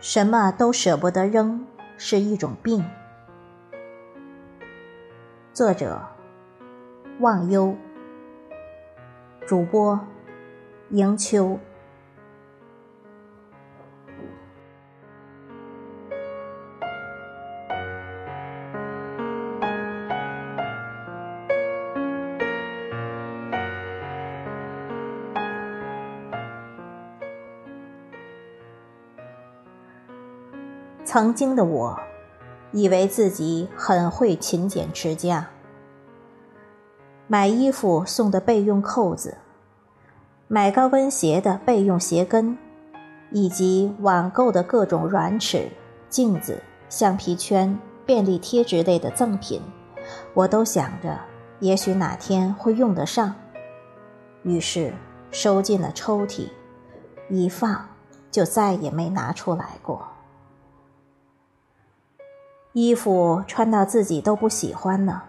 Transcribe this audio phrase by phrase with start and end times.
[0.00, 2.84] 什么都舍不得扔是一种病。
[5.52, 6.00] 作者：
[7.20, 7.74] 忘忧，
[9.46, 9.98] 主播：
[10.90, 11.58] 迎秋。
[31.16, 31.98] 曾经的我，
[32.72, 35.48] 以为自己很会勤俭持家，
[37.26, 39.38] 买衣服送的备用扣子，
[40.46, 42.58] 买高跟鞋的备用鞋跟，
[43.30, 45.70] 以及网购的各种软尺、
[46.10, 49.62] 镜子、橡皮圈、便利贴之类的赠品，
[50.34, 51.18] 我都想着
[51.60, 53.34] 也许哪天会用得上，
[54.42, 54.92] 于是
[55.30, 56.50] 收进了抽屉，
[57.30, 57.88] 一放
[58.30, 60.06] 就再也没拿出来过。
[62.78, 65.24] 衣服穿到自己都不喜欢了，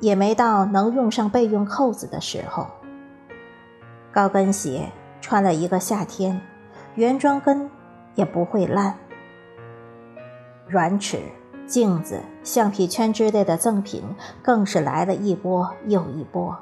[0.00, 2.66] 也没到能用上备用扣子的时候。
[4.10, 4.88] 高跟鞋
[5.20, 6.40] 穿了一个夏天，
[6.94, 7.70] 原装跟
[8.14, 8.96] 也不会烂。
[10.66, 11.20] 软尺、
[11.66, 14.02] 镜子、橡皮圈之类的赠品
[14.40, 16.56] 更是来了一波又一波。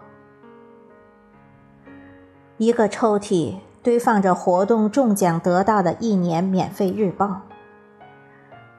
[2.57, 7.43] 一个抽屉堆放着活动中奖得到的一年免费日报。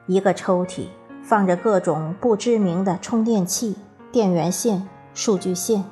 [0.06, 0.88] 一个抽屉。
[1.28, 3.76] 放着各种不知名的充电器、
[4.10, 5.84] 电源线、数据线。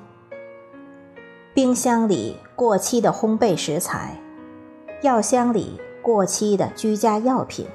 [1.52, 4.18] 冰箱里过期的烘焙食材，
[5.02, 7.66] 药箱里过期的居家药品。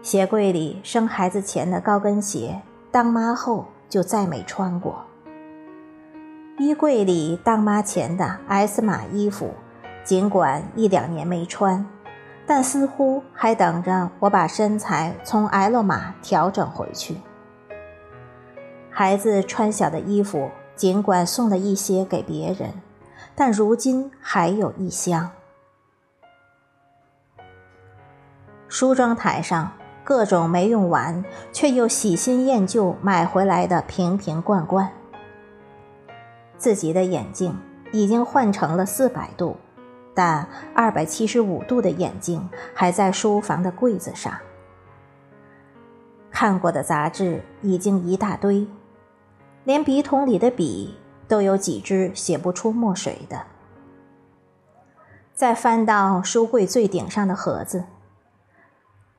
[0.00, 2.62] 鞋柜里生孩子前的高跟鞋，
[2.92, 5.04] 当妈后就再没穿过。
[6.60, 9.50] 衣柜里当妈前的 S 码衣服，
[10.04, 11.84] 尽管一两年没穿。
[12.46, 17.16] 但似乎还等着我把身材从 L 码调整回去。
[18.90, 22.74] 孩子穿小的衣服，尽管送了一些给别人，
[23.34, 25.30] 但如今还有一箱。
[28.68, 29.72] 梳妆台上
[30.02, 34.90] 各种没用完却又喜新厌旧买回来的瓶瓶罐罐。
[36.58, 37.58] 自己的眼镜
[37.92, 39.56] 已经换成了四百度。
[40.14, 44.32] 但二百七十五度的眼镜还在书房的柜子上。
[46.30, 48.66] 看过的杂志已经一大堆，
[49.64, 50.96] 连笔筒里的笔
[51.28, 53.42] 都有几支写不出墨水的。
[55.34, 57.84] 再翻到书柜最顶上的盒子，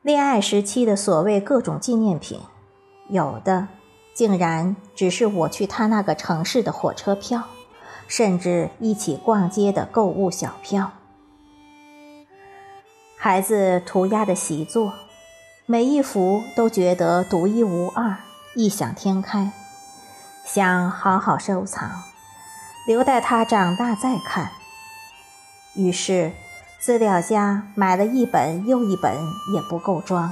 [0.01, 2.39] 恋爱时期的所谓各种纪念品，
[3.09, 3.67] 有的
[4.13, 7.43] 竟然只是我去他那个城市的火车票。
[8.15, 10.91] 甚至一起逛街的购物小票，
[13.17, 14.93] 孩子涂鸦的习作，
[15.65, 18.17] 每一幅都觉得独一无二、
[18.53, 19.51] 异想天开，
[20.45, 22.03] 想好好收藏，
[22.85, 24.51] 留待他长大再看。
[25.73, 26.33] 于是，
[26.79, 29.17] 资料夹买了一本又一本
[29.55, 30.31] 也不够装，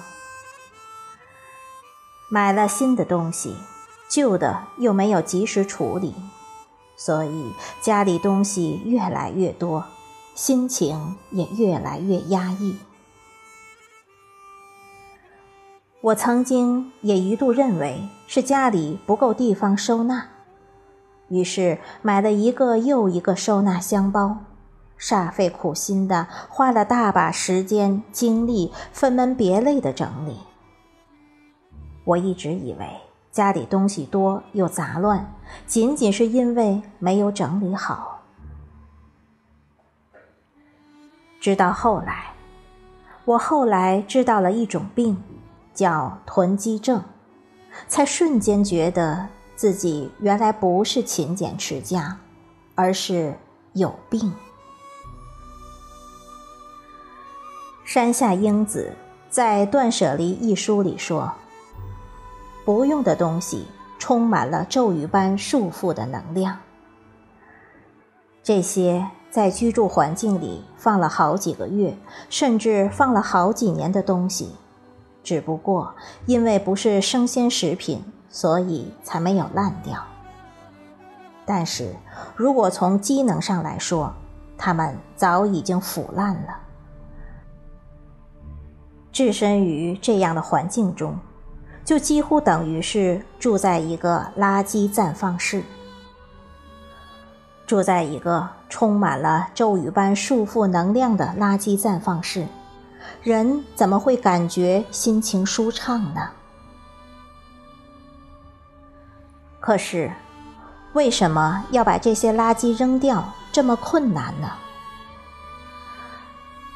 [2.29, 3.55] 买了新的东西，
[4.07, 6.13] 旧的又没有及时处理。
[7.03, 7.51] 所以
[7.81, 9.83] 家里东西越来越多，
[10.35, 12.77] 心情也越来越压抑。
[16.01, 20.27] 我曾经也一度认为是家里不够地方收纳，
[21.29, 24.37] 于是买了一个又一个收纳箱包，
[24.99, 30.37] 煞费苦心的花了大把时间精力，分门别类的整理。
[32.03, 33.10] 我一直以为。
[33.31, 35.33] 家里东西多又杂乱，
[35.65, 38.21] 仅仅是因为没有整理好。
[41.39, 42.33] 直到后来，
[43.23, 45.23] 我后来知道了一种病，
[45.73, 47.01] 叫囤积症，
[47.87, 52.17] 才瞬间觉得自己原来不是勤俭持家，
[52.75, 53.33] 而是
[53.73, 54.33] 有病。
[57.85, 58.93] 山下英子
[59.29, 61.33] 在《断舍离》一书里说。
[62.63, 63.65] 不用的东西
[63.97, 66.57] 充满了咒语般束缚的能量。
[68.43, 71.95] 这些在居住环境里放了好几个月，
[72.29, 74.55] 甚至放了好几年的东西，
[75.23, 75.93] 只不过
[76.25, 80.03] 因为不是生鲜食品，所以才没有烂掉。
[81.45, 81.95] 但是
[82.35, 84.13] 如果从机能上来说，
[84.57, 86.59] 它们早已经腐烂了。
[89.11, 91.17] 置身于这样的环境中。
[91.91, 95.61] 就几乎等于是住在一个垃圾暂放室，
[97.67, 102.47] 住在一个充满了咒语般束缚能量的垃圾暂放室，
[103.21, 106.29] 人怎么会感觉心情舒畅呢？
[109.59, 110.09] 可是，
[110.93, 113.21] 为什么要把这些垃圾扔掉
[113.51, 114.49] 这么困难呢？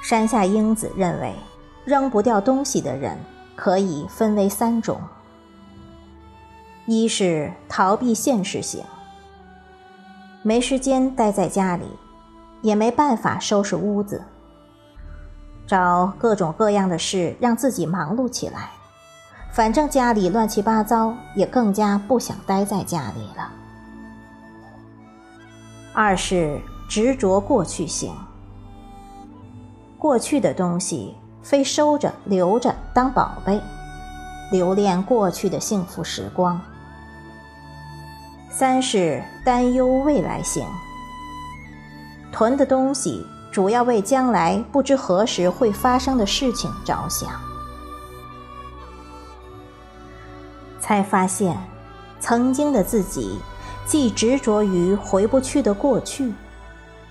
[0.02, 1.34] 山下英子认为，
[1.86, 3.18] 扔不掉东西的人
[3.56, 5.00] 可以分为三种：
[6.86, 8.84] 一是逃避现实型，
[10.42, 11.86] 没时间待在家里，
[12.62, 14.22] 也没办法收拾屋子，
[15.66, 18.70] 找各种各样的事让自己忙碌起来。
[19.52, 23.52] 反正家里乱七八糟，也更加不想待在家里了。
[25.94, 26.60] 二是
[26.90, 28.14] 执着过去型，
[29.98, 33.62] 过去的东西非收着留着当宝贝，
[34.52, 36.60] 留恋过去的幸福时光。
[38.50, 40.66] 三是担忧未来型，
[42.32, 47.30] 囤的东西主要为将来不知何时会发生的事情着想。
[50.80, 51.56] 才发现，
[52.20, 53.40] 曾经的自己
[53.86, 56.34] 既执着于回不去的过去，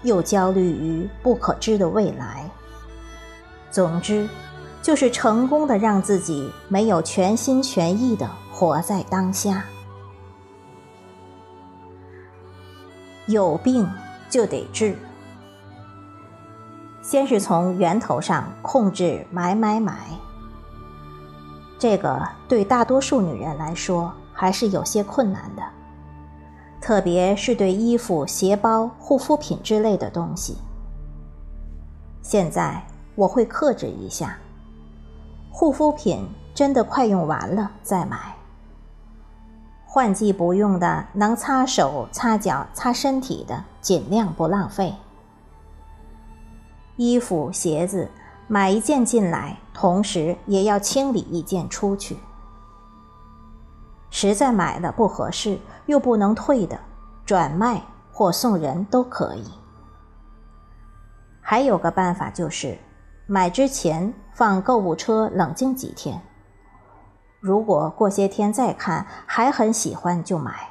[0.03, 2.44] 又焦虑于不可知的未来。
[3.75, 4.29] 总之，
[4.81, 9.65] 就是成功的让自己没有全心全意的活在当下。
[13.27, 13.85] 有病
[14.31, 14.97] 就得治，
[17.03, 20.07] 先是从源头上控制买买买。
[21.77, 25.63] 这个对大多数女人来说还是有些困难的，
[26.81, 30.59] 特别是对衣服、鞋包、护肤品之类的东西。
[32.23, 32.81] 现在
[33.15, 34.39] 我会克制一下，
[35.51, 38.37] 护肤品真的快用完了再买。
[39.85, 44.95] 换季不用的，能擦手、擦脚、擦身体的，尽量不浪费。
[46.97, 48.11] 衣服、鞋子。
[48.47, 52.19] 买一件进来，同时也要清理一件出去。
[54.11, 56.79] 实在买了不合适又不能退的，
[57.25, 57.83] 转卖
[58.13, 59.45] 或送人都可以。
[61.41, 62.77] 还有个办法就是，
[63.27, 66.21] 买之前放购物车冷静几天。
[67.41, 70.71] 如果过些天再看还很喜欢，就买。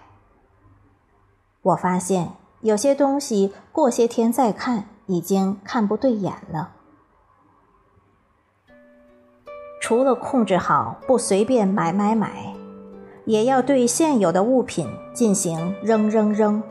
[1.61, 6.71] 我发现有些东西过些天再看已经看不对眼了。
[9.81, 12.53] 除了控制好不随便买买买，
[13.25, 16.63] 也要对现有的物品进行扔扔扔。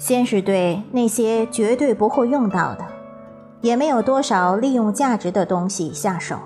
[0.00, 2.86] 先是对那些绝对不会用到的，
[3.60, 6.38] 也没有多少利用价值的东西下手，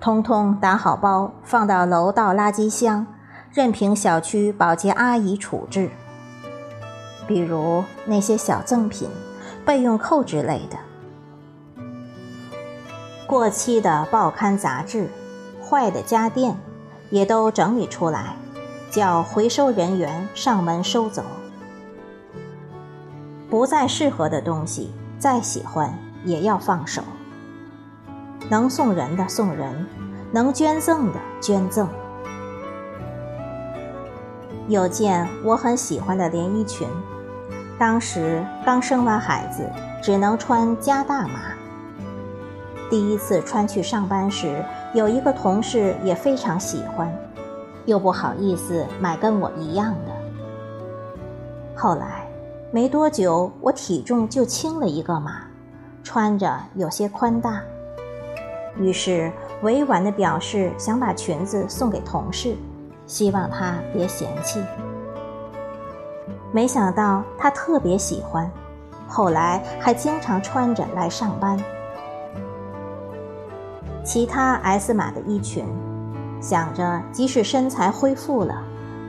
[0.00, 3.06] 通通打好包放到楼道垃圾箱，
[3.52, 5.90] 任凭小区保洁阿姨处置。
[7.26, 9.06] 比如那些小赠品、
[9.66, 11.84] 备用扣之类的。
[13.26, 15.10] 过期的报刊杂志、
[15.62, 16.56] 坏的家电，
[17.10, 18.34] 也都整理出来，
[18.90, 21.22] 叫回收人员上门收走。
[23.54, 27.00] 不再适合的东西，再喜欢也要放手。
[28.50, 29.86] 能送人的送人，
[30.32, 31.88] 能捐赠的捐赠。
[34.66, 36.88] 有件我很喜欢的连衣裙，
[37.78, 39.70] 当时刚生完孩子，
[40.02, 41.38] 只能穿加大码。
[42.90, 44.64] 第一次穿去上班时，
[44.94, 47.08] 有一个同事也非常喜欢，
[47.84, 50.12] 又不好意思买跟我一样的。
[51.76, 52.23] 后来
[52.74, 55.42] 没多久，我体重就轻了一个码，
[56.02, 57.62] 穿着有些宽大，
[58.76, 59.30] 于是
[59.62, 62.56] 委婉地表示想把裙子送给同事，
[63.06, 64.60] 希望他别嫌弃。
[66.50, 68.50] 没想到他特别喜欢，
[69.06, 71.56] 后来还经常穿着来上班。
[74.02, 75.64] 其他 S 码的衣裙，
[76.40, 78.63] 想着即使身材恢复了，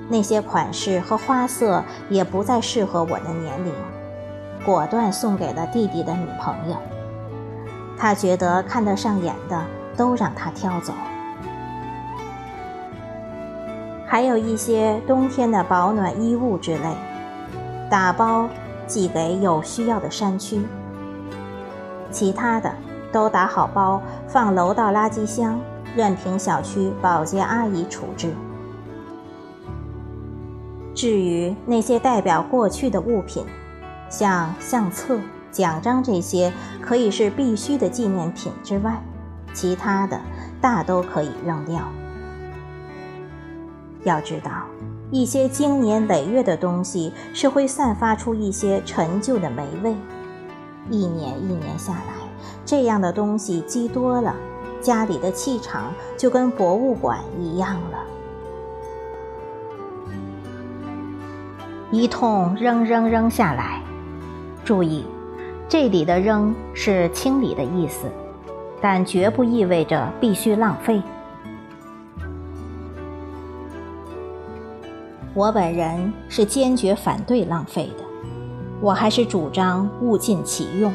[0.10, 3.74] 那些款式和花色也不再适合我的年龄，
[4.66, 6.78] 果断送给了弟弟的女朋友。
[7.98, 9.62] 他觉得看得上眼的
[9.96, 10.94] 都让他挑走。
[14.06, 16.96] 还有一些冬天的保暖衣物之类，
[17.90, 18.48] 打包
[18.88, 20.62] 寄给有需要的山区。
[22.12, 22.72] 其他的。
[23.12, 25.58] 都打好包，放楼道垃圾箱，
[25.96, 28.36] 任凭小区保洁阿姨处置。
[30.96, 33.46] 至于那些代表过去的物品，
[34.10, 35.20] 像相册、
[35.52, 39.04] 奖章这些可以是必须的纪念品之外，
[39.54, 40.20] 其他的
[40.62, 41.82] 大都可以扔掉。
[44.06, 44.52] 要知道，
[45.12, 49.94] 一些经年累月的东西是会散发出一些陈旧的霉味。
[50.90, 52.14] 一年一年下来，
[52.66, 54.34] 这样的东西积多了，
[54.80, 57.98] 家里的气场就跟博物馆一样了。
[61.96, 63.82] 一通扔扔扔下来，
[64.66, 65.06] 注意，
[65.70, 68.12] 这里的“扔”是清理的意思，
[68.82, 71.02] 但绝不意味着必须浪费。
[75.34, 78.04] 我本人是坚决反对浪费的，
[78.82, 80.92] 我还是主张物尽其用。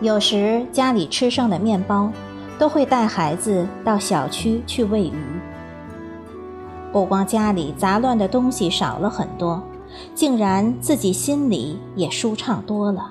[0.00, 2.10] 有时家里吃剩的面包，
[2.58, 5.12] 都会带孩子到小区去喂鱼。
[6.94, 9.60] 不光家里杂乱的东西少了很多，
[10.14, 13.10] 竟然自己心里也舒畅多了。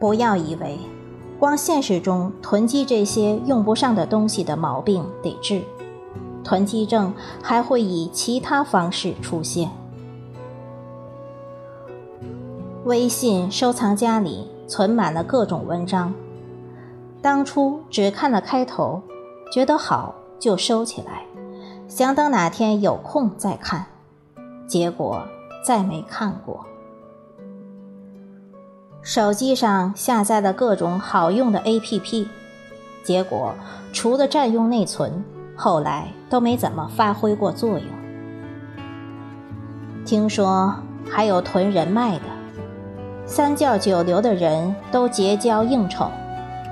[0.00, 0.76] 不要以为，
[1.38, 5.62] 光现实中囤积这些用不上的东西的毛病得治。
[6.42, 9.70] 囤积症还会以其他方式出现。
[12.86, 16.12] 微信收藏夹里存满了各种文章，
[17.22, 19.00] 当初只看了开头，
[19.52, 21.22] 觉得好就收起来，
[21.86, 23.86] 想等哪天有空再看，
[24.66, 25.22] 结果
[25.64, 26.66] 再没看过。
[29.02, 32.26] 手机上下载了各种好用的 APP，
[33.04, 33.54] 结果
[33.92, 35.22] 除了占用内存。
[35.56, 37.86] 后来都没怎么发挥过作用。
[40.06, 40.74] 听说
[41.06, 42.24] 还有囤人脉的，
[43.26, 46.10] 三教九流的人都结交应酬，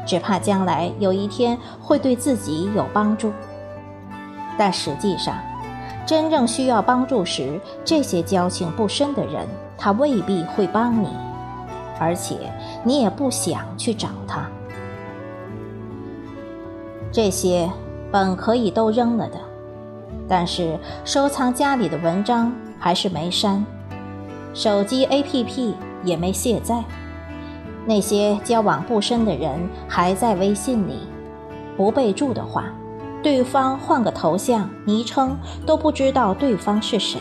[0.07, 3.31] 只怕将来有一天会对自己有帮助。
[4.59, 5.39] 但实际上，
[6.05, 9.47] 真正需要帮助时，这些交情不深的人，
[9.79, 11.09] 他未必会帮你，
[11.99, 12.53] 而且
[12.85, 14.47] 你也不想去找他。
[17.11, 17.71] 这些。
[18.11, 19.37] 本可以都扔了的，
[20.27, 23.63] 但是收藏夹里的文章还是没删，
[24.55, 26.83] 手机 APP 也没卸载，
[27.85, 31.01] 那些交往不深的人还在微信里，
[31.77, 32.65] 不备注的话，
[33.23, 37.21] 对方换个头像、昵称都不知道对方是谁。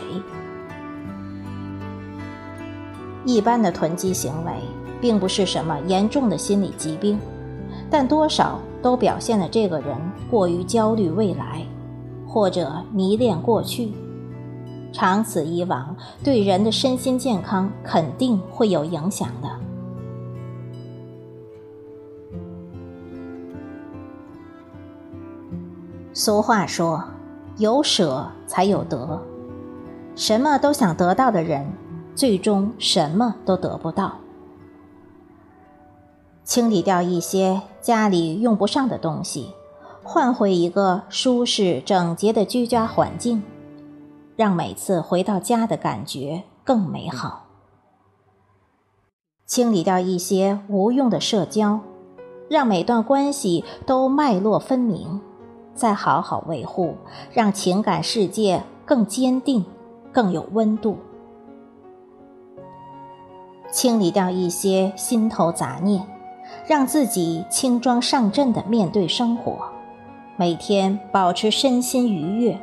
[3.24, 4.52] 一般的囤积行为
[5.00, 7.18] 并不是什么严重的心理疾病，
[7.90, 8.58] 但多少。
[8.80, 9.96] 都表现了这个人
[10.30, 11.66] 过于焦虑未来，
[12.28, 13.92] 或者迷恋过去，
[14.92, 19.48] 长此以往，对人的身心健康肯定会有影响的。
[26.28, 27.04] 俗话说
[27.56, 29.22] ：“有舍才有得。”
[30.14, 31.72] 什么都想得到的人，
[32.14, 34.16] 最终什么都得不到。
[36.44, 39.54] 清理掉一些家里用不上的东西，
[40.02, 43.42] 换回一个舒适整洁的居家环境，
[44.36, 47.46] 让每次回到家的感觉更美好。
[49.46, 51.80] 清理掉一些无用的社交，
[52.50, 55.22] 让每段关系都脉络分明，
[55.78, 56.96] 再好好维护，
[57.32, 59.64] 让情感世界更坚定、
[60.12, 60.98] 更有温度。
[63.70, 66.04] 清理掉一些心头杂念。
[66.66, 69.58] 让自己轻装上阵的面对生活，
[70.36, 72.58] 每天保持身心愉悦，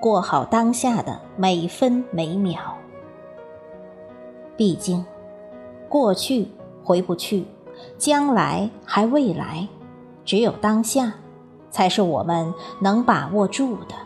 [0.00, 2.60] 过好当下的每分每秒。
[4.56, 5.04] 毕竟，
[5.88, 6.48] 过去
[6.84, 7.44] 回不去，
[7.98, 9.66] 将来还未来，
[10.24, 11.14] 只有当下，
[11.74, 13.96] 才是我们能把握住的。